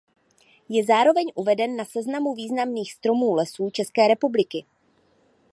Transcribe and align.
Je 0.69 0.83
zároveň 0.83 1.31
uveden 1.35 1.75
na 1.75 1.85
seznamu 1.85 2.33
významných 2.35 2.93
stromů 2.93 3.33
Lesů 3.33 3.69
České 3.69 4.07
republiky. 4.07 4.65